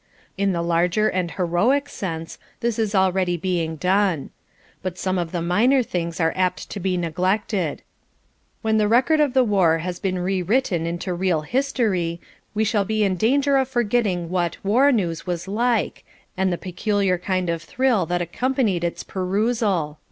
[0.35, 4.31] In the larger and heroic sense this is already being done.
[4.81, 7.83] But some of the minor things are apt to be neglected.
[8.63, 12.19] When the record of the war has been rewritten into real history,
[12.55, 16.03] we shall be in danger of forgetting what WAR NEWS was like
[16.35, 19.99] and the peculiar kind of thrill that accompanied its perusal.